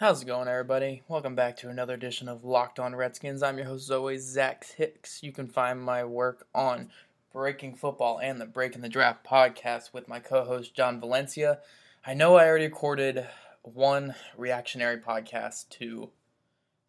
How's 0.00 0.22
it 0.22 0.26
going, 0.26 0.48
everybody? 0.48 1.04
Welcome 1.06 1.36
back 1.36 1.56
to 1.58 1.68
another 1.68 1.94
edition 1.94 2.28
of 2.28 2.44
Locked 2.44 2.80
On 2.80 2.96
Redskins. 2.96 3.44
I'm 3.44 3.58
your 3.58 3.68
host, 3.68 3.84
as 3.84 3.90
always, 3.92 4.24
Zach 4.24 4.66
Hicks. 4.76 5.22
You 5.22 5.30
can 5.30 5.46
find 5.46 5.80
my 5.80 6.02
work 6.02 6.48
on 6.52 6.90
Breaking 7.32 7.76
Football 7.76 8.18
and 8.18 8.40
the 8.40 8.44
Breaking 8.44 8.82
the 8.82 8.88
Draft 8.88 9.24
podcast 9.24 9.92
with 9.92 10.08
my 10.08 10.18
co 10.18 10.42
host, 10.42 10.74
John 10.74 10.98
Valencia. 10.98 11.60
I 12.04 12.12
know 12.12 12.34
I 12.34 12.48
already 12.48 12.64
recorded 12.64 13.28
one 13.62 14.16
reactionary 14.36 14.96
podcast 14.96 15.68
to 15.78 16.10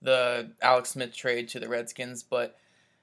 the 0.02 0.54
Alex 0.60 0.90
Smith 0.90 1.16
trade 1.16 1.48
to 1.49 1.60
the 1.60 1.70
Redskins, 1.70 2.24
but 2.24 2.58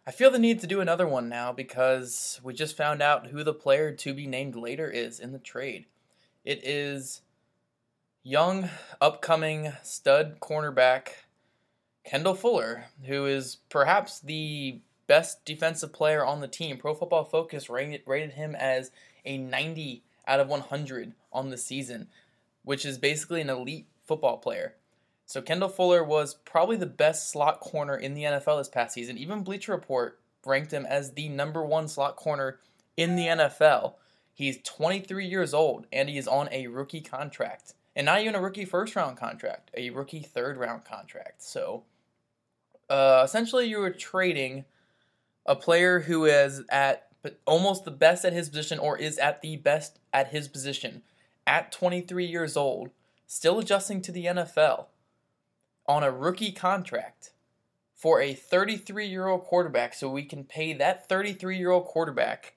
I 0.04 0.10
feel 0.10 0.32
the 0.32 0.38
need 0.40 0.58
to 0.62 0.66
do 0.66 0.80
another 0.80 1.06
one 1.06 1.28
now 1.28 1.52
because 1.52 2.40
we 2.42 2.54
just 2.54 2.76
found 2.76 3.02
out 3.02 3.28
who 3.28 3.44
the 3.44 3.54
player 3.54 3.92
to 3.92 4.12
be 4.12 4.26
named 4.26 4.56
later 4.56 4.90
is 4.90 5.20
in 5.20 5.30
the 5.30 5.38
trade. 5.38 5.86
It 6.44 6.66
is 6.66 7.20
young, 8.22 8.70
upcoming 9.00 9.72
stud 9.82 10.38
cornerback 10.40 11.08
Kendall 12.04 12.34
Fuller, 12.34 12.86
who 13.06 13.26
is 13.26 13.58
perhaps 13.68 14.20
the 14.20 14.80
best 15.06 15.44
defensive 15.44 15.92
player 15.92 16.24
on 16.24 16.40
the 16.40 16.48
team. 16.48 16.76
Pro 16.76 16.94
Football 16.94 17.24
Focus 17.24 17.68
rated, 17.68 18.02
rated 18.06 18.32
him 18.32 18.54
as 18.54 18.90
a 19.24 19.38
90 19.38 20.02
out 20.26 20.40
of 20.40 20.48
100 20.48 21.14
on 21.32 21.50
the 21.50 21.58
season, 21.58 22.08
which 22.64 22.84
is 22.84 22.98
basically 22.98 23.40
an 23.40 23.50
elite 23.50 23.86
football 24.04 24.38
player. 24.38 24.74
So 25.26 25.40
Kendall 25.40 25.68
Fuller 25.68 26.04
was 26.04 26.34
probably 26.34 26.76
the 26.76 26.86
best 26.86 27.30
slot 27.30 27.60
corner 27.60 27.96
in 27.96 28.14
the 28.14 28.24
NFL 28.24 28.60
this 28.60 28.68
past 28.68 28.94
season. 28.94 29.16
Even 29.16 29.42
Bleacher 29.42 29.72
Report 29.72 30.18
ranked 30.44 30.72
him 30.72 30.84
as 30.86 31.12
the 31.12 31.28
number 31.28 31.64
one 31.64 31.88
slot 31.88 32.16
corner 32.16 32.58
in 32.96 33.16
the 33.16 33.26
NFL. 33.26 33.94
He's 34.34 34.58
23 34.62 35.26
years 35.26 35.54
old 35.54 35.86
and 35.92 36.08
he 36.08 36.18
is 36.18 36.28
on 36.28 36.48
a 36.50 36.66
rookie 36.66 37.00
contract. 37.00 37.74
And 37.94 38.06
not 38.06 38.20
even 38.20 38.34
a 38.34 38.40
rookie 38.40 38.64
first 38.64 38.96
round 38.96 39.16
contract, 39.16 39.70
a 39.76 39.90
rookie 39.90 40.22
third 40.22 40.56
round 40.56 40.84
contract. 40.84 41.42
So 41.42 41.84
uh, 42.88 43.22
essentially, 43.24 43.68
you 43.68 43.78
were 43.78 43.90
trading 43.90 44.64
a 45.46 45.56
player 45.56 46.00
who 46.00 46.24
is 46.24 46.62
at 46.70 47.08
almost 47.46 47.84
the 47.84 47.90
best 47.90 48.24
at 48.24 48.32
his 48.32 48.48
position 48.48 48.78
or 48.78 48.96
is 48.96 49.18
at 49.18 49.42
the 49.42 49.56
best 49.56 49.98
at 50.12 50.28
his 50.28 50.48
position 50.48 51.02
at 51.46 51.72
23 51.72 52.24
years 52.24 52.56
old, 52.56 52.90
still 53.26 53.58
adjusting 53.58 54.00
to 54.02 54.12
the 54.12 54.26
NFL 54.26 54.86
on 55.86 56.02
a 56.02 56.10
rookie 56.10 56.52
contract 56.52 57.32
for 57.94 58.20
a 58.20 58.34
33 58.34 59.06
year 59.06 59.26
old 59.26 59.44
quarterback 59.44 59.94
so 59.94 60.08
we 60.08 60.24
can 60.24 60.44
pay 60.44 60.72
that 60.72 61.08
33 61.08 61.56
year 61.56 61.70
old 61.70 61.84
quarterback 61.84 62.54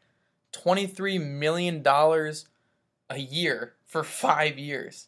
$23 0.53 1.21
million 1.21 1.85
a 1.85 3.17
year 3.17 3.73
for 3.85 4.03
five 4.03 4.57
years. 4.57 5.07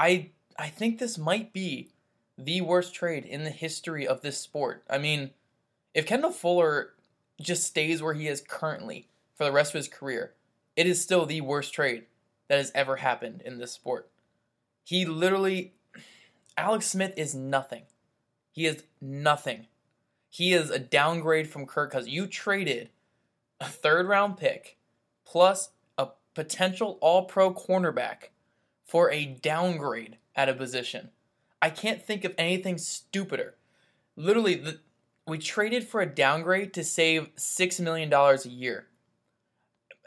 I, 0.00 0.30
I 0.58 0.68
think 0.68 0.98
this 0.98 1.18
might 1.18 1.52
be 1.52 1.90
the 2.38 2.62
worst 2.62 2.94
trade 2.94 3.26
in 3.26 3.44
the 3.44 3.50
history 3.50 4.08
of 4.08 4.22
this 4.22 4.38
sport. 4.38 4.82
I 4.88 4.96
mean, 4.96 5.30
if 5.92 6.06
Kendall 6.06 6.30
Fuller 6.30 6.94
just 7.38 7.64
stays 7.64 8.02
where 8.02 8.14
he 8.14 8.26
is 8.26 8.40
currently 8.40 9.08
for 9.34 9.44
the 9.44 9.52
rest 9.52 9.74
of 9.74 9.78
his 9.78 9.88
career, 9.88 10.32
it 10.74 10.86
is 10.86 11.02
still 11.02 11.26
the 11.26 11.42
worst 11.42 11.74
trade 11.74 12.06
that 12.48 12.56
has 12.56 12.72
ever 12.74 12.96
happened 12.96 13.42
in 13.44 13.58
this 13.58 13.72
sport. 13.72 14.08
He 14.84 15.04
literally, 15.04 15.74
Alex 16.56 16.86
Smith 16.86 17.12
is 17.18 17.34
nothing. 17.34 17.82
He 18.52 18.64
is 18.64 18.84
nothing. 19.02 19.66
He 20.30 20.54
is 20.54 20.70
a 20.70 20.78
downgrade 20.78 21.50
from 21.50 21.66
Kirk 21.66 21.92
Cousins. 21.92 22.14
You 22.14 22.26
traded 22.26 22.88
a 23.60 23.66
third 23.66 24.08
round 24.08 24.38
pick 24.38 24.78
plus 25.26 25.68
a 25.98 26.08
potential 26.34 26.96
all 27.02 27.26
pro 27.26 27.52
cornerback 27.52 28.30
for 28.90 29.08
a 29.12 29.24
downgrade 29.24 30.18
at 30.34 30.48
a 30.48 30.52
position. 30.52 31.10
I 31.62 31.70
can't 31.70 32.04
think 32.04 32.24
of 32.24 32.34
anything 32.36 32.76
stupider. 32.76 33.54
Literally, 34.16 34.56
the, 34.56 34.80
we 35.28 35.38
traded 35.38 35.84
for 35.84 36.00
a 36.00 36.06
downgrade 36.06 36.74
to 36.74 36.82
save 36.82 37.32
$6 37.36 37.80
million 37.80 38.12
a 38.12 38.48
year. 38.48 38.88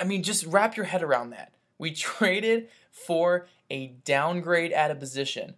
I 0.02 0.04
mean, 0.04 0.22
just 0.22 0.46
wrap 0.46 0.76
your 0.76 0.86
head 0.86 1.02
around 1.02 1.30
that. 1.30 1.54
We 1.78 1.92
traded 1.94 2.68
for 2.92 3.48
a 3.70 3.88
downgrade 4.04 4.74
at 4.74 4.92
a 4.92 4.96
position 4.96 5.56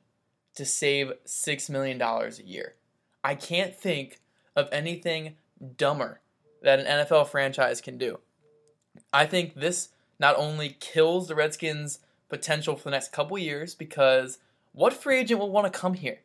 to 0.54 0.64
save 0.64 1.12
$6 1.26 1.70
million 1.72 2.00
a 2.00 2.30
year. 2.44 2.76
I 3.24 3.34
can't 3.34 3.76
think 3.76 4.20
of 4.56 4.70
anything 4.72 5.34
dumber 5.78 6.22
that 6.62 6.80
an 6.80 6.86
NFL 6.86 7.30
franchise 7.30 7.82
can 7.82 7.98
do. 7.98 8.20
I 9.12 9.26
think 9.26 9.56
this 9.56 9.90
not 10.20 10.38
only 10.38 10.78
kills 10.80 11.28
the 11.28 11.34
Redskins' 11.34 11.98
potential 12.30 12.76
for 12.76 12.86
the 12.86 12.92
next 12.92 13.12
couple 13.12 13.38
years 13.38 13.76
because 13.76 14.40
what 14.72 14.94
free 14.94 15.20
agent 15.20 15.40
will 15.40 15.52
want 15.52 15.72
to 15.72 15.80
come 15.80 15.94
here? 15.94 16.20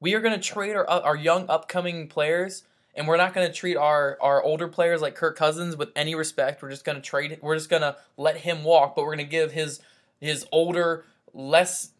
We 0.00 0.14
are 0.14 0.20
going 0.20 0.38
to 0.38 0.40
trade 0.40 0.76
our, 0.76 0.88
our 0.88 1.16
young 1.16 1.46
upcoming 1.48 2.08
players 2.08 2.64
and 2.94 3.06
we're 3.06 3.16
not 3.16 3.34
going 3.34 3.46
to 3.46 3.52
treat 3.52 3.76
our 3.76 4.18
our 4.20 4.42
older 4.42 4.68
players 4.68 5.00
like 5.00 5.14
Kirk 5.14 5.36
Cousins 5.36 5.76
with 5.76 5.90
any 5.94 6.14
respect. 6.14 6.62
We're 6.62 6.70
just 6.70 6.84
going 6.84 6.96
to 6.96 7.02
trade. 7.02 7.38
We're 7.40 7.56
just 7.56 7.70
going 7.70 7.82
to 7.82 7.96
let 8.16 8.38
him 8.38 8.64
walk, 8.64 8.96
but 8.96 9.02
we're 9.02 9.14
going 9.14 9.26
to 9.26 9.30
give 9.30 9.52
his 9.52 9.80
his 10.20 10.46
older, 10.52 11.04
less 11.32 11.92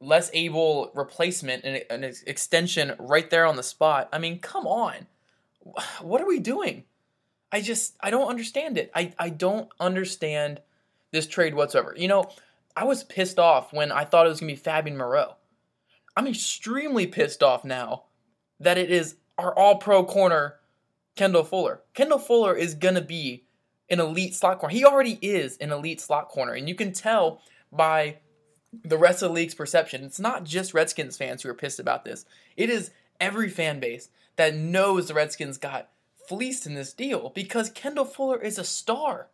less 0.00 0.30
able 0.34 0.90
replacement 0.94 1.64
and 1.64 1.82
an 1.90 2.12
extension 2.26 2.94
right 2.98 3.30
there 3.30 3.46
on 3.46 3.56
the 3.56 3.62
spot. 3.62 4.08
I 4.12 4.18
mean, 4.18 4.38
come 4.38 4.66
on, 4.66 5.06
what 6.00 6.20
are 6.20 6.26
we 6.26 6.40
doing? 6.40 6.84
I 7.50 7.60
just 7.60 7.96
I 8.00 8.10
don't 8.10 8.28
understand 8.28 8.76
it. 8.76 8.90
I 8.94 9.12
I 9.18 9.30
don't 9.30 9.68
understand 9.80 10.60
this 11.10 11.26
trade 11.26 11.54
whatsoever. 11.54 11.94
You 11.96 12.08
know, 12.08 12.24
I 12.76 12.84
was 12.84 13.04
pissed 13.04 13.38
off 13.38 13.72
when 13.72 13.92
I 13.92 14.04
thought 14.04 14.26
it 14.26 14.30
was 14.30 14.40
going 14.40 14.54
to 14.54 14.60
be 14.60 14.62
Fabian 14.62 14.96
Moreau. 14.96 15.36
I'm 16.16 16.26
extremely 16.26 17.06
pissed 17.06 17.42
off 17.42 17.64
now 17.64 18.04
that 18.60 18.78
it 18.78 18.90
is 18.90 19.16
our 19.38 19.56
all 19.56 19.76
pro 19.76 20.04
corner, 20.04 20.56
Kendall 21.16 21.44
Fuller. 21.44 21.82
Kendall 21.92 22.18
Fuller 22.18 22.54
is 22.54 22.74
going 22.74 22.94
to 22.94 23.00
be 23.00 23.44
an 23.90 24.00
elite 24.00 24.34
slot 24.34 24.58
corner. 24.58 24.74
He 24.74 24.84
already 24.84 25.18
is 25.20 25.56
an 25.58 25.70
elite 25.70 26.00
slot 26.00 26.28
corner. 26.28 26.52
And 26.52 26.68
you 26.68 26.74
can 26.74 26.92
tell 26.92 27.40
by 27.72 28.18
the 28.84 28.98
rest 28.98 29.22
of 29.22 29.28
the 29.28 29.34
league's 29.34 29.54
perception. 29.54 30.04
It's 30.04 30.20
not 30.20 30.44
just 30.44 30.74
Redskins 30.74 31.16
fans 31.16 31.42
who 31.42 31.50
are 31.50 31.54
pissed 31.54 31.78
about 31.78 32.04
this, 32.04 32.24
it 32.56 32.70
is 32.70 32.90
every 33.20 33.48
fan 33.48 33.80
base 33.80 34.08
that 34.36 34.54
knows 34.54 35.08
the 35.08 35.14
Redskins 35.14 35.58
got 35.58 35.90
fleeced 36.28 36.66
in 36.66 36.74
this 36.74 36.92
deal 36.92 37.30
because 37.34 37.70
Kendall 37.70 38.04
Fuller 38.04 38.40
is 38.40 38.58
a 38.58 38.64
star. 38.64 39.28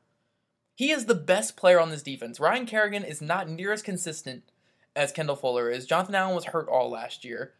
He 0.81 0.93
is 0.93 1.05
the 1.05 1.15
best 1.15 1.59
player 1.59 1.79
on 1.79 1.91
this 1.91 2.03
defense. 2.03 2.41
Ryan 2.41 2.65
Kerrigan 2.65 3.05
is 3.05 3.21
not 3.21 3.51
near 3.51 3.71
as 3.71 3.83
consistent 3.83 4.45
as 4.97 5.13
Kendall 5.13 5.37
Fuller 5.37 5.69
is. 5.69 5.85
Jonathan 5.85 6.15
Allen 6.15 6.35
was 6.35 6.47
hurt 6.47 6.71
all 6.71 6.89
last 6.89 7.23
year. 7.23 7.53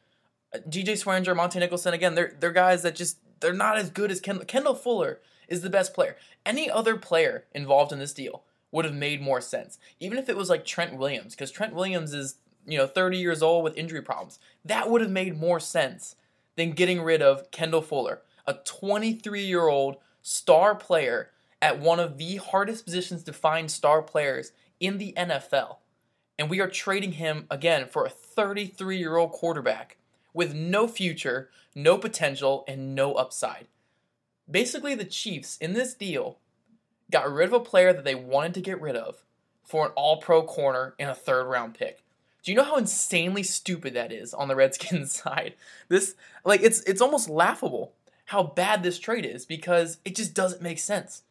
Uh, 0.55 0.61
DJ 0.67 0.93
Swearinger, 0.93 1.37
Montae 1.37 1.61
Nicholson, 1.61 1.93
again, 1.93 2.15
they're 2.15 2.33
they're 2.41 2.51
guys 2.51 2.83
that 2.83 2.95
just 2.95 3.19
they're 3.41 3.53
not 3.53 3.77
as 3.77 3.91
good 3.91 4.11
as 4.11 4.23
Kendall. 4.23 4.47
Kendall 4.47 4.75
Fuller 4.75 5.21
is 5.49 5.61
the 5.61 5.69
best 5.69 5.93
player. 5.93 6.17
Any 6.47 6.71
other 6.71 6.97
player 6.97 7.45
involved 7.53 7.93
in 7.93 7.99
this 7.99 8.15
deal 8.15 8.45
would 8.73 8.87
have 8.87 8.95
made 8.95 9.21
more 9.21 9.43
sense. 9.43 9.79
Even 10.01 10.17
if 10.17 10.31
it 10.31 10.37
was 10.39 10.49
like 10.49 10.65
Trent 10.65 10.97
Williams, 10.97 11.35
because 11.35 11.51
Trent 11.51 11.75
Williams 11.75 12.15
is, 12.15 12.37
you 12.67 12.79
know, 12.79 12.87
30 12.87 13.19
years 13.19 13.43
old 13.43 13.65
with 13.65 13.77
injury 13.77 14.01
problems. 14.01 14.39
That 14.65 14.89
would 14.89 15.03
have 15.03 15.11
made 15.11 15.39
more 15.39 15.61
sense 15.61 16.17
than 16.57 16.73
getting 16.73 17.03
rid 17.03 17.21
of 17.21 17.51
Kendall 17.51 17.83
Fuller, 17.83 18.23
a 18.47 18.55
23 18.65 19.45
year 19.45 19.69
old 19.69 19.99
star 20.23 20.75
player 20.75 21.33
at 21.63 21.79
one 21.79 22.01
of 22.01 22.19
the 22.19 22.37
hardest 22.37 22.85
positions 22.85 23.23
to 23.25 23.33
find 23.33 23.71
star 23.71 24.03
players 24.03 24.53
in 24.79 24.99
the 24.99 25.13
NFL. 25.17 25.77
And 26.39 26.49
we 26.49 26.61
are 26.61 26.69
trading 26.69 27.13
him 27.13 27.47
again 27.51 27.87
for 27.87 28.07
a 28.07 28.11
33 28.11 28.97
year 28.97 29.17
old 29.17 29.33
quarterback 29.33 29.99
with 30.33 30.55
no 30.55 30.89
future, 30.89 31.51
no 31.75 31.99
potential, 31.99 32.65
and 32.67 32.95
no 32.95 33.15
upside. 33.15 33.67
Basically, 34.51 34.95
the 34.95 35.05
Chiefs 35.05 35.59
in 35.59 35.75
this 35.75 35.95
deal 35.95 36.39
got 37.11 37.31
rid 37.31 37.49
of 37.49 37.53
a 37.53 37.61
player 37.61 37.93
that 37.93 38.05
they 38.05 38.15
wanted 38.15 38.55
to 38.55 38.61
get 38.61 38.81
rid 38.81 38.97
of 38.97 39.25
for 39.65 39.87
an 39.87 39.93
all 39.97 40.17
pro 40.17 40.43
corner 40.43 40.95
and 40.99 41.11
a 41.11 41.15
third 41.15 41.45
round 41.45 41.75
pick. 41.75 42.03
Do 42.43 42.51
you 42.51 42.57
know 42.57 42.65
how 42.65 42.77
insanely 42.77 43.43
stupid 43.43 43.95
that 43.95 44.13
is 44.13 44.33
on 44.33 44.49
the 44.49 44.57
Redskins 44.57 45.13
side? 45.23 45.55
This 45.89 46.15
like 46.45 46.63
it's 46.63 46.81
it's 46.83 47.03
almost 47.03 47.29
laughable 47.29 47.93
how 48.27 48.43
bad 48.45 48.83
this 48.83 48.99
trade 48.99 49.27
is 49.27 49.45
because 49.45 49.99
it 50.05 50.15
just 50.15 50.35
doesn't 50.35 50.63
make 50.63 50.79
sense. 50.79 51.23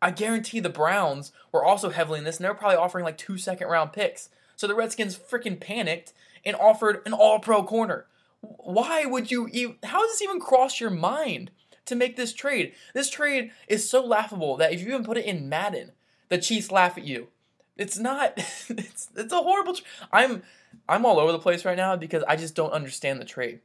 I 0.00 0.10
guarantee 0.10 0.60
the 0.60 0.68
Browns 0.68 1.32
were 1.52 1.64
also 1.64 1.90
heavily 1.90 2.18
in 2.18 2.24
this 2.24 2.36
and 2.36 2.44
they're 2.44 2.54
probably 2.54 2.76
offering 2.76 3.04
like 3.04 3.18
two 3.18 3.38
second 3.38 3.68
round 3.68 3.92
picks. 3.92 4.28
So 4.56 4.66
the 4.66 4.74
Redskins 4.74 5.18
freaking 5.18 5.60
panicked 5.60 6.12
and 6.44 6.56
offered 6.56 7.02
an 7.06 7.12
all 7.12 7.38
pro 7.40 7.62
corner 7.62 8.06
why 8.40 9.04
would 9.04 9.30
you 9.30 9.48
even, 9.52 9.76
how 9.82 10.00
does 10.00 10.12
this 10.12 10.22
even 10.22 10.40
cross 10.40 10.80
your 10.80 10.90
mind 10.90 11.50
to 11.88 11.96
make 11.96 12.16
this 12.16 12.32
trade. 12.32 12.72
This 12.94 13.10
trade 13.10 13.50
is 13.66 13.88
so 13.88 14.04
laughable 14.04 14.56
that 14.58 14.72
if 14.72 14.80
you 14.80 14.88
even 14.88 15.04
put 15.04 15.16
it 15.16 15.24
in 15.24 15.48
Madden, 15.48 15.92
the 16.28 16.38
Chiefs 16.38 16.70
laugh 16.70 16.98
at 16.98 17.04
you. 17.04 17.28
It's 17.76 17.98
not. 17.98 18.38
It's 18.68 19.08
it's 19.16 19.32
a 19.32 19.36
horrible. 19.36 19.74
Tra- 19.74 19.86
I'm 20.12 20.42
I'm 20.88 21.06
all 21.06 21.18
over 21.18 21.32
the 21.32 21.38
place 21.38 21.64
right 21.64 21.76
now 21.76 21.96
because 21.96 22.22
I 22.28 22.36
just 22.36 22.54
don't 22.54 22.72
understand 22.72 23.20
the 23.20 23.24
trade. 23.24 23.60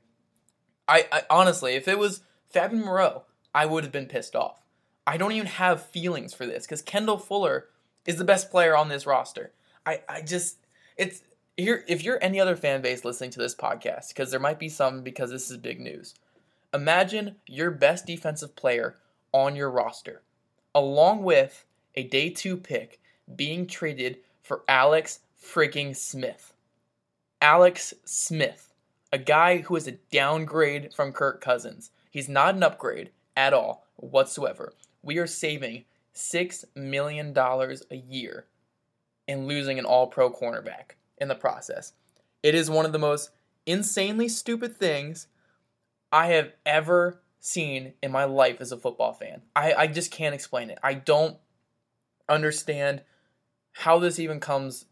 I, 0.88 1.08
I 1.12 1.24
honestly, 1.30 1.74
if 1.74 1.88
it 1.88 2.00
was 2.00 2.22
Fabian 2.50 2.86
Moreau, 2.86 3.24
I 3.54 3.66
would 3.66 3.84
have 3.84 3.92
been 3.92 4.06
pissed 4.06 4.36
off. 4.36 4.63
I 5.06 5.18
don't 5.18 5.34
even 5.34 5.48
have 5.48 5.86
feelings 5.86 6.34
for 6.34 6.46
this 6.46 6.66
because 6.66 6.82
Kendall 6.82 7.18
Fuller 7.18 7.68
is 8.06 8.18
the 8.18 8.24
best 8.24 8.52
player 8.52 8.76
on 8.76 8.90
this 8.90 9.06
roster. 9.06 9.52
I, 9.86 10.02
I 10.08 10.22
just 10.22 10.58
it's 10.98 11.24
here 11.58 11.84
if 11.88 12.04
you're 12.04 12.20
any 12.22 12.40
other 12.40 12.56
fan 12.56 12.82
base 12.82 13.04
listening 13.04 13.32
to 13.32 13.40
this 13.40 13.56
podcast, 13.56 14.10
because 14.10 14.32
there 14.32 14.40
might 14.40 14.60
be 14.60 14.70
some 14.70 15.04
because 15.04 15.30
this 15.30 15.52
is 15.52 15.58
big 15.58 15.80
news. 15.80 16.16
Imagine 16.74 17.36
your 17.48 17.70
best 17.70 18.06
defensive 18.06 18.56
player 18.56 18.96
on 19.32 19.56
your 19.56 19.70
roster, 19.70 20.22
along 20.74 21.24
with 21.24 21.66
a 21.96 22.04
day 22.04 22.30
two 22.30 22.58
pick 22.58 23.00
being 23.36 23.68
traded 23.68 24.18
for 24.42 24.64
Alex 24.68 25.20
freaking 25.42 25.96
Smith. 25.96 26.54
Alex 27.42 27.94
Smith, 28.06 28.74
a 29.12 29.18
guy 29.18 29.58
who 29.60 29.76
is 29.76 29.88
a 29.88 29.98
downgrade 30.12 30.94
from 30.94 31.12
Kirk 31.12 31.42
Cousins. 31.42 31.92
He's 32.10 32.30
not 32.30 32.56
an 32.56 32.64
upgrade 32.64 33.12
at 33.36 33.54
all 33.54 33.86
whatsoever. 33.98 34.74
We 35.04 35.18
are 35.18 35.28
saving 35.28 35.86
$6 36.16 36.66
million 36.76 37.38
a 37.38 37.96
year 37.96 38.46
and 39.28 39.48
losing 39.48 39.78
an 39.78 39.86
all 39.86 40.08
pro 40.08 40.32
cornerback 40.32 40.96
in 41.18 41.28
the 41.28 41.36
process. 41.36 41.94
It 42.42 42.56
is 42.56 42.70
one 42.70 42.86
of 42.86 42.92
the 42.92 43.00
most 43.00 43.30
insanely 43.66 44.28
stupid 44.28 44.78
things 44.78 45.28
I 46.12 46.28
have 46.28 46.54
ever 46.66 47.22
seen 47.40 47.94
in 48.02 48.12
my 48.12 48.24
life 48.24 48.58
as 48.60 48.72
a 48.72 48.78
football 48.78 49.14
fan. 49.14 49.42
I, 49.56 49.74
I 49.74 49.88
just 49.88 50.12
can't 50.12 50.36
explain 50.36 50.70
it. 50.70 50.80
I 50.82 50.94
don't 50.94 51.38
understand 52.30 53.02
how 53.74 54.00
this 54.00 54.20
even 54.20 54.40
comes 54.40 54.86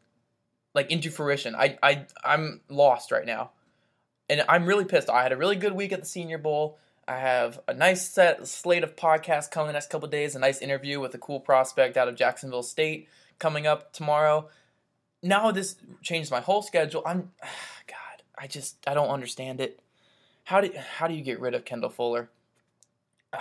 like 0.74 0.92
into 0.92 1.12
fruition. 1.12 1.56
I, 1.56 1.78
I 1.82 2.06
I'm 2.24 2.62
lost 2.70 3.12
right 3.12 3.26
now. 3.26 3.52
And 4.30 4.44
I'm 4.48 4.66
really 4.66 4.86
pissed. 4.86 5.10
I 5.10 5.24
had 5.24 5.34
a 5.34 5.38
really 5.38 5.58
good 5.58 5.74
week 5.74 5.92
at 5.92 6.00
the 6.00 6.06
Senior 6.06 6.38
Bowl. 6.38 6.80
I 7.08 7.18
have 7.18 7.60
a 7.68 7.74
nice 7.74 8.08
set 8.08 8.48
slate 8.48 8.84
of 8.84 8.96
podcasts 8.96 9.50
coming 9.50 9.68
the 9.68 9.74
next 9.74 9.90
couple 9.90 10.08
days, 10.08 10.36
a 10.36 10.40
nice 10.40 10.62
interview 10.62 11.00
with 11.00 11.14
a 11.14 11.18
cool 11.18 11.40
prospect 11.40 11.98
out 11.98 12.08
of 12.08 12.16
Jacksonville 12.16 12.64
State 12.64 13.08
coming 13.40 13.68
up 13.68 13.92
tomorrow. 13.92 14.48
Now 15.24 15.52
this 15.52 15.76
changed 16.02 16.32
my 16.32 16.42
whole 16.42 16.62
schedule. 16.62 17.04
I'm 17.06 17.32
God, 17.88 18.24
I 18.38 18.48
just 18.48 18.78
I 18.88 18.94
don't 18.94 19.10
understand 19.10 19.60
it. 19.60 19.82
How 20.44 20.62
do 20.62 20.72
how 20.98 21.08
do 21.08 21.14
you 21.14 21.24
get 21.24 21.40
rid 21.40 21.54
of 21.54 21.66
Kendall 21.66 21.90
Fuller? 21.90 22.30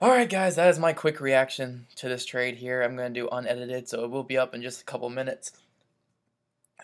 All 0.00 0.08
right, 0.08 0.28
guys, 0.28 0.56
that 0.56 0.68
is 0.68 0.80
my 0.80 0.92
quick 0.92 1.20
reaction 1.20 1.86
to 1.94 2.08
this 2.08 2.24
trade 2.24 2.56
here. 2.56 2.82
I'm 2.82 2.96
going 2.96 3.14
to 3.14 3.20
do 3.20 3.28
unedited, 3.30 3.88
so 3.88 4.02
it 4.02 4.10
will 4.10 4.24
be 4.24 4.36
up 4.36 4.52
in 4.52 4.60
just 4.60 4.80
a 4.80 4.84
couple 4.84 5.08
minutes. 5.10 5.52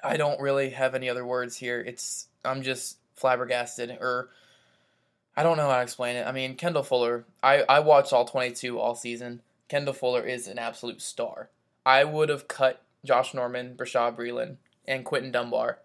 I 0.05 0.17
don't 0.17 0.41
really 0.41 0.70
have 0.70 0.94
any 0.94 1.11
other 1.11 1.26
words 1.26 1.56
here. 1.56 1.81
It's 1.81 2.29
I'm 2.44 2.62
just 2.62 2.99
flabbergasted, 3.19 3.99
or 4.00 4.31
I 5.37 5.43
don't 5.43 5.56
know 5.56 5.69
how 5.69 5.76
to 5.76 5.82
explain 5.82 6.17
it. 6.17 6.26
I 6.26 6.32
mean, 6.32 6.56
Kendall 6.56 6.82
Fuller. 6.82 7.25
I 7.43 7.65
I 7.69 7.81
watched 7.81 8.12
all 8.12 8.25
22 8.25 8.79
all 8.79 8.94
season. 8.94 9.43
Kendall 9.69 9.94
Fuller 9.94 10.23
is 10.23 10.49
an 10.49 10.59
absolute 10.59 11.03
star. 11.03 11.50
I 11.85 12.05
would 12.05 12.29
have 12.29 12.49
cut 12.49 12.82
Josh 13.05 13.35
Norman, 13.35 13.75
Bashaud 13.76 14.17
Breeland, 14.17 14.56
and 14.87 15.05
Quinton 15.05 15.31
Dunbar 15.31 15.79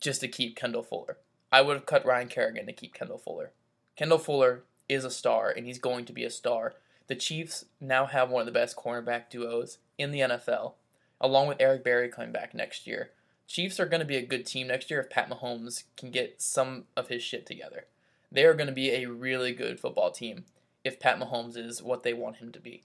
just 0.00 0.20
to 0.20 0.28
keep 0.28 0.56
Kendall 0.56 0.82
Fuller. 0.82 1.16
I 1.50 1.62
would 1.62 1.74
have 1.74 1.86
cut 1.86 2.04
Ryan 2.04 2.28
Kerrigan 2.28 2.66
to 2.66 2.72
keep 2.72 2.94
Kendall 2.94 3.18
Fuller. 3.18 3.52
Kendall 3.96 4.18
Fuller 4.18 4.62
is 4.88 5.04
a 5.04 5.10
star, 5.10 5.50
and 5.50 5.66
he's 5.66 5.78
going 5.78 6.04
to 6.04 6.12
be 6.12 6.24
a 6.24 6.30
star. 6.30 6.74
The 7.06 7.14
Chiefs 7.14 7.66
now 7.80 8.06
have 8.06 8.30
one 8.30 8.40
of 8.40 8.46
the 8.46 8.52
best 8.52 8.76
cornerback 8.76 9.30
duos 9.30 9.78
in 9.98 10.10
the 10.10 10.20
NFL, 10.20 10.72
along 11.20 11.48
with 11.48 11.60
Eric 11.60 11.84
Berry 11.84 12.08
coming 12.08 12.32
back 12.32 12.54
next 12.54 12.86
year. 12.86 13.10
Chiefs 13.46 13.78
are 13.78 13.86
going 13.86 14.00
to 14.00 14.06
be 14.06 14.16
a 14.16 14.26
good 14.26 14.46
team 14.46 14.68
next 14.68 14.90
year 14.90 15.00
if 15.00 15.10
Pat 15.10 15.28
Mahomes 15.30 15.84
can 15.96 16.10
get 16.10 16.40
some 16.40 16.84
of 16.96 17.08
his 17.08 17.22
shit 17.22 17.46
together. 17.46 17.86
They 18.32 18.44
are 18.44 18.54
going 18.54 18.66
to 18.66 18.72
be 18.72 18.90
a 18.90 19.06
really 19.06 19.52
good 19.52 19.78
football 19.78 20.10
team 20.10 20.44
if 20.82 20.98
Pat 20.98 21.18
Mahomes 21.18 21.56
is 21.56 21.82
what 21.82 22.02
they 22.02 22.12
want 22.12 22.36
him 22.36 22.52
to 22.52 22.60
be. 22.60 22.82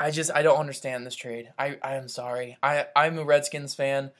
I 0.00 0.10
just 0.10 0.30
I 0.32 0.42
don't 0.42 0.60
understand 0.60 1.04
this 1.04 1.16
trade. 1.16 1.50
I 1.58 1.78
I 1.82 1.94
am 1.94 2.08
sorry. 2.08 2.56
I 2.62 2.86
I'm 2.94 3.18
a 3.18 3.24
Redskins 3.24 3.74
fan. 3.74 4.12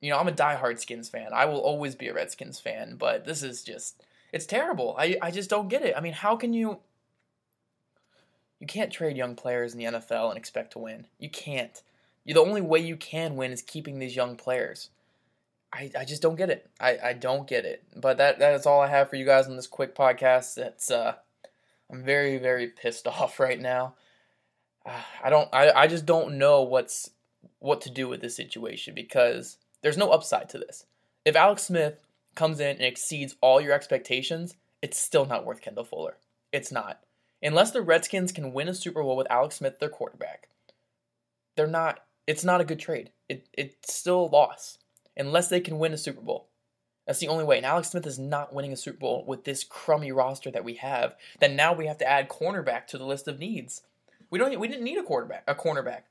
You 0.00 0.10
know, 0.10 0.18
I'm 0.18 0.28
a 0.28 0.32
diehard 0.32 0.78
Skins 0.78 1.08
fan. 1.08 1.32
I 1.32 1.46
will 1.46 1.58
always 1.58 1.96
be 1.96 2.06
a 2.06 2.14
Redskins 2.14 2.60
fan, 2.60 2.94
but 2.96 3.24
this 3.24 3.42
is 3.42 3.64
just 3.64 4.00
it's 4.32 4.46
terrible. 4.46 4.94
I, 4.98 5.16
I 5.20 5.30
just 5.30 5.50
don't 5.50 5.68
get 5.68 5.82
it. 5.82 5.94
I 5.96 6.00
mean, 6.00 6.12
how 6.12 6.36
can 6.36 6.52
you 6.52 6.78
you 8.60 8.66
can't 8.66 8.92
trade 8.92 9.16
young 9.16 9.34
players 9.34 9.72
in 9.72 9.78
the 9.78 9.84
NFL 9.84 10.30
and 10.30 10.38
expect 10.38 10.72
to 10.72 10.78
win. 10.78 11.06
You 11.18 11.30
can't. 11.30 11.80
The 12.34 12.40
only 12.40 12.60
way 12.60 12.80
you 12.80 12.96
can 12.96 13.36
win 13.36 13.52
is 13.52 13.62
keeping 13.62 13.98
these 13.98 14.14
young 14.14 14.36
players. 14.36 14.90
I, 15.72 15.90
I 15.98 16.04
just 16.04 16.22
don't 16.22 16.36
get 16.36 16.50
it. 16.50 16.68
I, 16.80 16.98
I 17.02 17.12
don't 17.12 17.46
get 17.46 17.64
it. 17.64 17.84
But 17.96 18.18
that 18.18 18.38
that 18.38 18.54
is 18.54 18.66
all 18.66 18.80
I 18.80 18.88
have 18.88 19.10
for 19.10 19.16
you 19.16 19.24
guys 19.24 19.46
on 19.46 19.56
this 19.56 19.66
quick 19.66 19.94
podcast. 19.94 20.56
It's 20.58 20.90
uh 20.90 21.14
I'm 21.90 22.04
very 22.04 22.38
very 22.38 22.68
pissed 22.68 23.06
off 23.06 23.40
right 23.40 23.60
now. 23.60 23.94
Uh, 24.84 25.02
I 25.22 25.30
don't 25.30 25.48
I, 25.52 25.70
I 25.70 25.86
just 25.86 26.06
don't 26.06 26.38
know 26.38 26.62
what's 26.62 27.10
what 27.60 27.80
to 27.82 27.90
do 27.90 28.08
with 28.08 28.20
this 28.20 28.36
situation 28.36 28.94
because 28.94 29.58
there's 29.82 29.98
no 29.98 30.10
upside 30.10 30.48
to 30.50 30.58
this. 30.58 30.86
If 31.24 31.36
Alex 31.36 31.64
Smith 31.64 32.00
comes 32.34 32.60
in 32.60 32.76
and 32.76 32.82
exceeds 32.82 33.36
all 33.40 33.60
your 33.60 33.72
expectations, 33.72 34.54
it's 34.80 34.98
still 34.98 35.26
not 35.26 35.44
worth 35.44 35.60
Kendall 35.60 35.84
Fuller. 35.84 36.16
It's 36.52 36.72
not. 36.72 37.00
Unless 37.42 37.72
the 37.72 37.82
Redskins 37.82 38.32
can 38.32 38.52
win 38.52 38.68
a 38.68 38.74
Super 38.74 39.02
Bowl 39.02 39.16
with 39.16 39.30
Alex 39.30 39.56
Smith, 39.56 39.78
their 39.78 39.88
quarterback, 39.88 40.48
they're 41.56 41.66
not. 41.66 42.00
It's 42.28 42.44
not 42.44 42.60
a 42.60 42.64
good 42.64 42.78
trade. 42.78 43.10
It 43.30 43.48
it's 43.54 43.94
still 43.94 44.26
a 44.26 44.26
loss 44.26 44.76
unless 45.16 45.48
they 45.48 45.60
can 45.60 45.78
win 45.78 45.94
a 45.94 45.98
Super 45.98 46.20
Bowl. 46.20 46.50
That's 47.06 47.20
the 47.20 47.28
only 47.28 47.42
way. 47.42 47.56
And 47.56 47.64
Alex 47.64 47.88
Smith 47.88 48.06
is 48.06 48.18
not 48.18 48.52
winning 48.52 48.70
a 48.70 48.76
Super 48.76 48.98
Bowl 48.98 49.24
with 49.26 49.44
this 49.44 49.64
crummy 49.64 50.12
roster 50.12 50.50
that 50.50 50.62
we 50.62 50.74
have. 50.74 51.16
Then 51.40 51.56
now 51.56 51.72
we 51.72 51.86
have 51.86 51.96
to 51.98 52.08
add 52.08 52.28
cornerback 52.28 52.86
to 52.88 52.98
the 52.98 53.06
list 53.06 53.28
of 53.28 53.38
needs. 53.38 53.80
We 54.28 54.38
don't. 54.38 54.60
We 54.60 54.68
didn't 54.68 54.84
need 54.84 54.98
a 54.98 55.02
quarterback. 55.02 55.44
A 55.48 55.54
cornerback. 55.54 56.02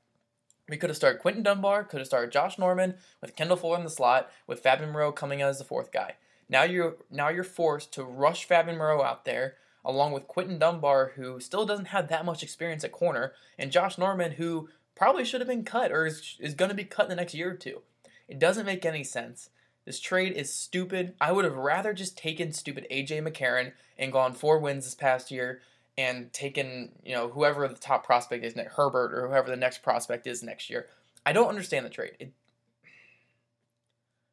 We 0.68 0.76
could 0.76 0.90
have 0.90 0.96
started 0.96 1.20
Quinton 1.20 1.44
Dunbar, 1.44 1.84
could 1.84 2.00
have 2.00 2.08
started 2.08 2.32
Josh 2.32 2.58
Norman 2.58 2.96
with 3.22 3.36
Kendall 3.36 3.56
Fuller 3.56 3.78
in 3.78 3.84
the 3.84 3.88
slot, 3.88 4.28
with 4.48 4.58
Fabian 4.58 4.90
Moreau 4.90 5.12
coming 5.12 5.40
out 5.40 5.50
as 5.50 5.58
the 5.58 5.64
fourth 5.64 5.92
guy. 5.92 6.16
Now 6.48 6.64
you're 6.64 6.96
now 7.12 7.28
you're 7.28 7.44
forced 7.44 7.92
to 7.94 8.02
rush 8.02 8.44
Fabian 8.44 8.76
Moreau 8.76 9.02
out 9.02 9.24
there 9.24 9.54
along 9.84 10.12
with 10.12 10.28
Quinton 10.28 10.58
Dunbar, 10.58 11.12
who 11.14 11.40
still 11.40 11.64
doesn't 11.64 11.86
have 11.86 12.08
that 12.08 12.24
much 12.24 12.42
experience 12.42 12.84
at 12.84 12.92
corner, 12.92 13.32
and 13.58 13.70
Josh 13.70 13.96
Norman, 13.96 14.32
who 14.32 14.68
probably 14.98 15.24
should 15.24 15.40
have 15.40 15.48
been 15.48 15.64
cut 15.64 15.92
or 15.92 16.06
is, 16.06 16.36
is 16.40 16.54
going 16.54 16.68
to 16.68 16.74
be 16.74 16.84
cut 16.84 17.04
in 17.04 17.10
the 17.10 17.16
next 17.16 17.32
year 17.32 17.52
or 17.52 17.54
two. 17.54 17.82
It 18.26 18.38
doesn't 18.38 18.66
make 18.66 18.84
any 18.84 19.04
sense. 19.04 19.48
This 19.86 20.00
trade 20.00 20.32
is 20.32 20.52
stupid. 20.52 21.14
I 21.20 21.32
would 21.32 21.44
have 21.44 21.56
rather 21.56 21.94
just 21.94 22.18
taken 22.18 22.52
stupid 22.52 22.86
AJ 22.90 23.26
McCarron 23.26 23.72
and 23.96 24.12
gone 24.12 24.34
four 24.34 24.58
wins 24.58 24.84
this 24.84 24.94
past 24.94 25.30
year 25.30 25.62
and 25.96 26.32
taken, 26.32 26.92
you 27.02 27.14
know, 27.14 27.28
whoever 27.28 27.66
the 27.68 27.74
top 27.74 28.04
prospect 28.04 28.44
is, 28.44 28.54
Herbert 28.76 29.14
or 29.14 29.28
whoever 29.28 29.48
the 29.48 29.56
next 29.56 29.82
prospect 29.82 30.26
is 30.26 30.42
next 30.42 30.68
year. 30.68 30.86
I 31.24 31.32
don't 31.32 31.48
understand 31.48 31.86
the 31.86 31.90
trade. 31.90 32.16
It, 32.18 32.32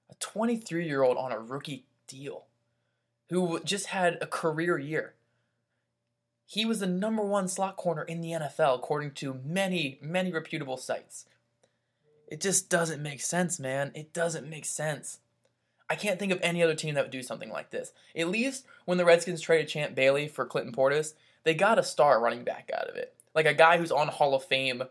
a 0.10 0.16
23 0.20 0.88
year 0.88 1.04
old 1.04 1.18
on 1.18 1.32
a 1.32 1.40
rookie 1.40 1.86
deal 2.08 2.46
who 3.30 3.60
just 3.64 3.88
had 3.88 4.18
a 4.20 4.28
career 4.28 4.78
year. 4.78 5.14
He 6.46 6.66
was 6.66 6.80
the 6.80 6.88
number 6.88 7.24
one 7.24 7.48
slot 7.48 7.76
corner 7.76 8.04
in 8.04 8.22
the 8.22 8.32
NFL, 8.32 8.76
according 8.76 9.12
to 9.12 9.40
many, 9.44 9.98
many 10.02 10.32
reputable 10.32 10.78
sites. 10.78 11.26
It 12.28 12.42
just 12.42 12.70
doesn't 12.70 13.02
make 13.02 13.22
sense, 13.22 13.60
man. 13.60 13.92
It 13.96 14.14
doesn't 14.14 14.50
make 14.50 14.66
sense. 14.66 15.20
I 15.90 15.96
can't 15.96 16.20
think 16.20 16.32
of 16.32 16.40
any 16.42 16.64
other 16.64 16.76
team 16.76 16.96
that 16.96 17.04
would 17.04 17.12
do 17.12 17.22
something 17.22 17.52
like 17.52 17.70
this. 17.70 17.94
At 18.16 18.30
least 18.30 18.66
when 18.86 18.98
the 18.98 19.06
Redskins 19.06 19.42
traded 19.42 19.68
Champ 19.68 19.96
Bailey 19.96 20.28
for 20.28 20.46
Clinton 20.46 20.74
Portis, 20.74 21.14
they 21.44 21.54
got 21.54 21.78
a 21.78 21.84
star 21.84 22.20
running 22.20 22.44
back 22.44 22.72
out 22.76 22.90
of 22.90 22.96
it. 22.96 23.14
Like 23.36 23.46
a 23.46 23.54
guy 23.54 23.78
who's 23.78 23.92
on 23.92 24.08
Hall 24.08 24.34
of 24.34 24.44
Fame, 24.44 24.84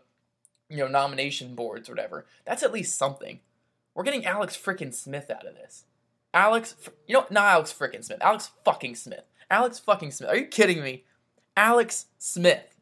you 0.69 0.77
know, 0.77 0.87
nomination 0.87 1.55
boards 1.55 1.89
or 1.89 1.93
whatever. 1.93 2.25
That's 2.45 2.63
at 2.63 2.71
least 2.71 2.97
something. 2.97 3.39
We're 3.93 4.03
getting 4.03 4.25
Alex 4.25 4.57
freaking 4.57 4.93
Smith 4.93 5.29
out 5.29 5.45
of 5.45 5.55
this. 5.55 5.85
Alex, 6.33 6.75
you 7.07 7.13
know, 7.13 7.25
not 7.29 7.45
Alex 7.45 7.73
freaking 7.77 8.03
Smith. 8.03 8.19
Alex 8.21 8.51
fucking 8.63 8.95
Smith. 8.95 9.23
Alex 9.49 9.79
fucking 9.79 10.11
Smith. 10.11 10.29
Are 10.29 10.37
you 10.37 10.45
kidding 10.45 10.81
me? 10.81 11.03
Alex 11.57 12.07
Smith 12.17 12.75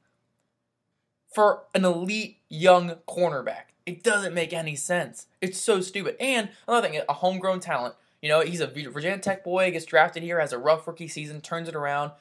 for 1.33 1.63
an 1.75 1.85
elite 1.85 2.37
young 2.49 2.95
cornerback. 3.07 3.73
It 3.85 4.03
doesn't 4.03 4.33
make 4.33 4.53
any 4.53 4.75
sense. 4.75 5.27
It's 5.41 5.59
so 5.59 5.81
stupid. 5.81 6.15
And 6.19 6.49
another 6.67 6.87
thing, 6.87 7.01
a 7.07 7.13
homegrown 7.13 7.59
talent. 7.59 7.95
You 8.21 8.29
know, 8.29 8.41
he's 8.41 8.61
a 8.61 8.67
Virginia 8.67 9.17
Tech 9.19 9.43
boy, 9.43 9.71
gets 9.71 9.85
drafted 9.85 10.23
here, 10.23 10.39
has 10.39 10.53
a 10.53 10.57
rough 10.57 10.87
rookie 10.87 11.07
season, 11.07 11.41
turns 11.41 11.67
it 11.67 11.75
around, 11.75 12.11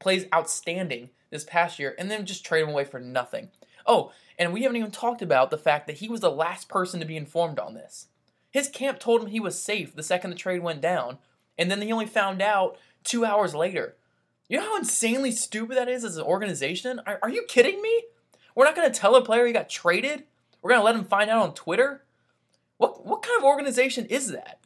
plays 0.00 0.26
outstanding 0.34 1.10
this 1.30 1.44
past 1.44 1.78
year, 1.78 1.94
and 1.98 2.10
then 2.10 2.26
just 2.26 2.44
trade 2.44 2.62
him 2.62 2.70
away 2.70 2.84
for 2.84 2.98
nothing. 2.98 3.50
Oh, 3.86 4.12
and 4.38 4.52
we 4.52 4.62
haven't 4.62 4.76
even 4.76 4.90
talked 4.90 5.22
about 5.22 5.50
the 5.50 5.58
fact 5.58 5.86
that 5.86 5.98
he 5.98 6.08
was 6.08 6.20
the 6.20 6.30
last 6.30 6.68
person 6.68 6.98
to 7.00 7.06
be 7.06 7.16
informed 7.16 7.58
on 7.58 7.74
this. 7.74 8.08
His 8.50 8.68
camp 8.68 8.98
told 8.98 9.22
him 9.22 9.28
he 9.28 9.40
was 9.40 9.60
safe 9.60 9.94
the 9.94 10.02
second 10.02 10.30
the 10.30 10.36
trade 10.36 10.62
went 10.62 10.80
down, 10.80 11.18
and 11.56 11.70
then 11.70 11.80
he 11.80 11.92
only 11.92 12.06
found 12.06 12.42
out 12.42 12.76
two 13.04 13.24
hours 13.24 13.54
later. 13.54 13.94
You 14.48 14.58
know 14.58 14.64
how 14.64 14.76
insanely 14.76 15.32
stupid 15.32 15.76
that 15.76 15.88
is 15.88 16.04
as 16.04 16.16
an 16.16 16.24
organization? 16.24 17.00
Are, 17.06 17.18
are 17.22 17.30
you 17.30 17.44
kidding 17.48 17.80
me? 17.80 18.04
We're 18.54 18.66
not 18.66 18.76
going 18.76 18.90
to 18.90 18.98
tell 18.98 19.16
a 19.16 19.24
player 19.24 19.46
he 19.46 19.52
got 19.52 19.68
traded? 19.68 20.24
We're 20.60 20.70
going 20.70 20.80
to 20.80 20.84
let 20.84 20.96
him 20.96 21.04
find 21.04 21.30
out 21.30 21.42
on 21.42 21.54
Twitter? 21.54 22.04
What, 22.76 23.06
what 23.06 23.22
kind 23.22 23.38
of 23.38 23.44
organization 23.44 24.06
is 24.06 24.32
that? 24.32 24.60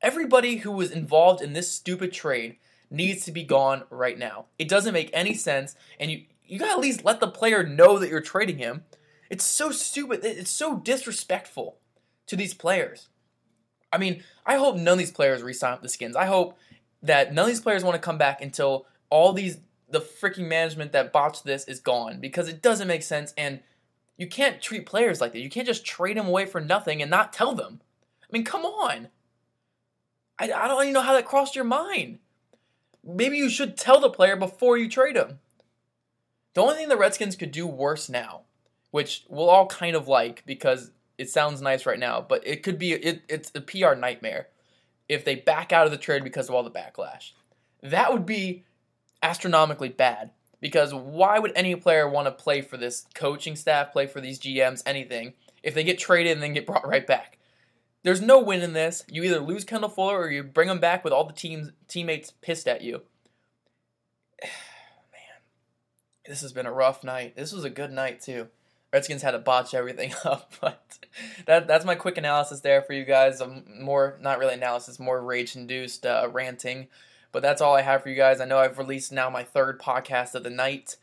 Everybody 0.00 0.58
who 0.58 0.72
was 0.72 0.90
involved 0.90 1.42
in 1.42 1.52
this 1.52 1.70
stupid 1.70 2.12
trade 2.12 2.56
needs 2.90 3.24
to 3.24 3.32
be 3.32 3.44
gone 3.44 3.84
right 3.90 4.18
now. 4.18 4.46
It 4.58 4.68
doesn't 4.68 4.94
make 4.94 5.10
any 5.12 5.34
sense, 5.34 5.74
and 5.98 6.10
you, 6.10 6.22
you 6.46 6.58
gotta 6.58 6.72
at 6.72 6.80
least 6.80 7.04
let 7.04 7.20
the 7.20 7.28
player 7.28 7.62
know 7.62 7.98
that 7.98 8.08
you're 8.08 8.20
trading 8.20 8.58
him. 8.58 8.84
It's 9.28 9.44
so 9.44 9.70
stupid. 9.70 10.20
It's 10.24 10.50
so 10.50 10.78
disrespectful 10.78 11.76
to 12.26 12.34
these 12.34 12.54
players. 12.54 13.08
I 13.92 13.98
mean, 13.98 14.22
I 14.46 14.56
hope 14.56 14.76
none 14.76 14.94
of 14.94 14.98
these 14.98 15.12
players 15.12 15.42
resign 15.42 15.74
with 15.74 15.82
the 15.82 15.88
skins. 15.88 16.16
I 16.16 16.26
hope 16.26 16.58
that 17.02 17.32
none 17.32 17.44
of 17.44 17.48
these 17.48 17.60
players 17.60 17.84
want 17.84 17.94
to 17.94 18.00
come 18.00 18.18
back 18.18 18.40
until 18.40 18.86
all 19.10 19.32
these 19.32 19.58
the 19.88 20.00
freaking 20.00 20.48
management 20.48 20.92
that 20.92 21.12
botched 21.12 21.44
this 21.44 21.64
is 21.64 21.80
gone 21.80 22.20
because 22.20 22.48
it 22.48 22.62
doesn't 22.62 22.88
make 22.88 23.02
sense 23.02 23.34
and 23.36 23.60
you 24.16 24.26
can't 24.26 24.62
treat 24.62 24.86
players 24.86 25.20
like 25.20 25.32
that. 25.32 25.40
You 25.40 25.50
can't 25.50 25.66
just 25.66 25.84
trade 25.84 26.16
them 26.16 26.28
away 26.28 26.46
for 26.46 26.60
nothing 26.60 27.02
and 27.02 27.10
not 27.10 27.32
tell 27.32 27.54
them. 27.54 27.80
I 28.22 28.26
mean, 28.30 28.44
come 28.44 28.64
on. 28.64 29.08
I, 30.38 30.52
I 30.52 30.68
don't 30.68 30.82
even 30.82 30.92
know 30.92 31.00
how 31.00 31.14
that 31.14 31.26
crossed 31.26 31.56
your 31.56 31.64
mind. 31.64 32.18
Maybe 33.02 33.36
you 33.36 33.48
should 33.48 33.76
tell 33.76 33.98
the 33.98 34.10
player 34.10 34.36
before 34.36 34.76
you 34.76 34.88
trade 34.88 35.16
him. 35.16 35.38
The 36.54 36.60
only 36.60 36.74
thing 36.74 36.88
the 36.88 36.96
Redskins 36.96 37.36
could 37.36 37.50
do 37.50 37.66
worse 37.66 38.08
now, 38.08 38.42
which 38.90 39.24
we'll 39.28 39.48
all 39.48 39.66
kind 39.66 39.96
of 39.96 40.06
like 40.06 40.44
because 40.46 40.90
it 41.16 41.30
sounds 41.30 41.62
nice 41.62 41.86
right 41.86 41.98
now, 41.98 42.20
but 42.20 42.46
it 42.46 42.62
could 42.62 42.78
be 42.78 42.92
it, 42.92 43.22
it's 43.28 43.50
a 43.54 43.60
PR 43.60 43.94
nightmare 43.94 44.48
if 45.08 45.24
they 45.24 45.34
back 45.34 45.72
out 45.72 45.86
of 45.86 45.92
the 45.92 45.98
trade 45.98 46.24
because 46.24 46.48
of 46.48 46.54
all 46.54 46.62
the 46.62 46.70
backlash. 46.70 47.32
That 47.82 48.12
would 48.12 48.26
be 48.26 48.64
astronomically 49.22 49.88
bad 49.88 50.30
because 50.60 50.92
why 50.92 51.38
would 51.38 51.52
any 51.54 51.74
player 51.74 52.08
want 52.08 52.26
to 52.26 52.32
play 52.32 52.60
for 52.60 52.76
this 52.76 53.06
coaching 53.14 53.56
staff, 53.56 53.92
play 53.92 54.06
for 54.06 54.20
these 54.20 54.38
GMs, 54.38 54.82
anything 54.86 55.34
if 55.62 55.74
they 55.74 55.84
get 55.84 55.98
traded 55.98 56.32
and 56.32 56.42
then 56.42 56.52
get 56.52 56.66
brought 56.66 56.86
right 56.86 57.06
back? 57.06 57.38
There's 58.02 58.22
no 58.22 58.38
win 58.38 58.62
in 58.62 58.72
this. 58.72 59.04
You 59.08 59.22
either 59.24 59.40
lose 59.40 59.64
Kendall 59.64 59.90
Fuller 59.90 60.18
or 60.18 60.30
you 60.30 60.42
bring 60.42 60.68
him 60.68 60.80
back 60.80 61.04
with 61.04 61.12
all 61.12 61.24
the 61.24 61.34
teams 61.34 61.70
teammates 61.86 62.32
pissed 62.40 62.66
at 62.66 62.82
you. 62.82 63.02
Man, 64.42 65.42
this 66.26 66.40
has 66.40 66.52
been 66.52 66.66
a 66.66 66.72
rough 66.72 67.04
night. 67.04 67.36
This 67.36 67.52
was 67.52 67.64
a 67.64 67.70
good 67.70 67.92
night 67.92 68.20
too. 68.20 68.48
Redskins 68.92 69.22
had 69.22 69.32
to 69.32 69.38
botch 69.38 69.74
everything 69.74 70.14
up, 70.24 70.52
but 70.60 70.98
that 71.46 71.68
that's 71.68 71.84
my 71.84 71.94
quick 71.94 72.16
analysis 72.16 72.60
there 72.60 72.82
for 72.82 72.92
you 72.92 73.04
guys. 73.04 73.40
Um, 73.40 73.64
more 73.80 74.18
not 74.20 74.38
really 74.38 74.54
analysis, 74.54 74.98
more 74.98 75.22
rage 75.22 75.54
induced 75.54 76.06
uh, 76.06 76.28
ranting. 76.32 76.88
But 77.32 77.42
that's 77.42 77.60
all 77.60 77.74
I 77.74 77.82
have 77.82 78.02
for 78.02 78.08
you 78.08 78.16
guys. 78.16 78.40
I 78.40 78.44
know 78.44 78.58
I've 78.58 78.78
released 78.78 79.12
now 79.12 79.30
my 79.30 79.44
third 79.44 79.80
podcast 79.80 80.34
of 80.34 80.42
the 80.42 80.50
night, 80.50 80.96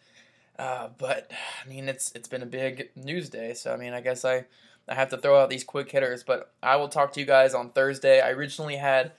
uh, 0.60 0.89
but 0.98 1.31
I 1.63 1.67
mean 1.67 1.88
it's 1.88 2.12
it's 2.13 2.27
been 2.27 2.43
a 2.43 2.48
big 2.48 2.89
news 2.96 3.29
day, 3.29 3.53
so 3.53 3.74
I 3.74 3.77
mean 3.77 3.93
I 3.93 4.01
guess 4.01 4.25
I 4.25 4.46
I 4.88 4.96
have 4.96 5.10
to 5.10 5.17
throw 5.17 5.41
out 5.41 5.50
these 5.50 5.63
quick 5.63 5.91
hitters. 5.91 6.24
But 6.24 6.51
I 6.62 6.75
will 6.75 6.89
talk 6.89 7.13
to 7.13 7.19
you 7.19 7.25
guys 7.25 7.53
on 7.53 7.72
Thursday. 7.72 8.22
I 8.22 8.31
originally 8.31 8.77
had 8.77 9.13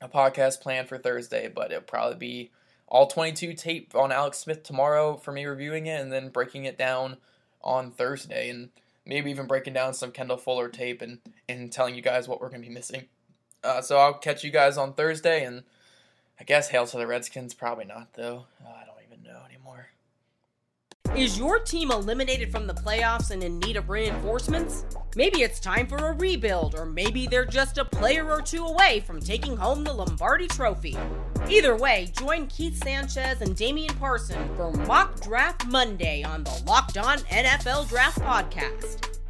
a 0.00 0.08
podcast 0.08 0.60
planned 0.60 0.88
for 0.88 0.98
Thursday, 0.98 1.48
but 1.48 1.70
it'll 1.70 1.82
probably 1.82 2.16
be 2.16 2.50
all 2.88 3.06
22 3.06 3.52
tape 3.54 3.94
on 3.94 4.10
Alex 4.10 4.38
Smith 4.38 4.62
tomorrow 4.62 5.16
for 5.16 5.32
me 5.32 5.46
reviewing 5.46 5.86
it, 5.86 6.00
and 6.00 6.12
then 6.12 6.28
breaking 6.28 6.64
it 6.64 6.76
down 6.76 7.16
on 7.62 7.90
Thursday 7.90 8.48
and 8.48 8.70
maybe 9.06 9.30
even 9.30 9.46
breaking 9.46 9.74
down 9.74 9.94
some 9.94 10.12
Kendall 10.12 10.36
Fuller 10.36 10.68
tape 10.68 11.02
and, 11.02 11.18
and 11.48 11.70
telling 11.72 11.94
you 11.94 12.02
guys 12.02 12.28
what 12.28 12.40
we're 12.40 12.48
going 12.48 12.62
to 12.62 12.68
be 12.68 12.74
missing. 12.74 13.04
Uh, 13.62 13.80
so 13.82 13.98
I'll 13.98 14.14
catch 14.14 14.44
you 14.44 14.50
guys 14.50 14.78
on 14.78 14.94
Thursday, 14.94 15.44
and 15.44 15.62
I 16.40 16.44
guess 16.44 16.70
hail 16.70 16.86
to 16.86 16.96
the 16.96 17.06
Redskins. 17.06 17.52
Probably 17.52 17.84
not, 17.84 18.14
though. 18.14 18.46
Oh, 18.64 18.68
I 18.68 18.86
don't 18.86 18.96
even 19.06 19.22
know 19.22 19.40
anymore. 19.46 19.88
Is 21.14 21.38
your 21.38 21.58
team 21.58 21.90
eliminated 21.90 22.50
from 22.50 22.66
the 22.66 22.72
playoffs 22.72 23.30
and 23.30 23.44
in 23.44 23.58
need 23.58 23.76
of 23.76 23.90
reinforcements? 23.90 24.86
Maybe 25.16 25.42
it's 25.42 25.60
time 25.60 25.86
for 25.86 25.96
a 25.96 26.12
rebuild, 26.14 26.76
or 26.76 26.86
maybe 26.86 27.26
they're 27.26 27.44
just 27.44 27.76
a 27.78 27.84
player 27.84 28.30
or 28.30 28.40
two 28.40 28.64
away 28.64 29.00
from 29.00 29.20
taking 29.20 29.56
home 29.56 29.84
the 29.84 29.92
Lombardi 29.92 30.46
Trophy. 30.46 30.96
Either 31.48 31.76
way, 31.76 32.10
join 32.16 32.46
Keith 32.46 32.82
Sanchez 32.82 33.42
and 33.42 33.54
Damian 33.54 33.94
Parson 33.96 34.48
for 34.56 34.72
Mock 34.72 35.20
Draft 35.20 35.66
Monday 35.66 36.22
on 36.22 36.44
the 36.44 36.62
Locked 36.66 36.96
On 36.96 37.18
NFL 37.18 37.88
Draft 37.88 38.20
Podcast. 38.20 39.19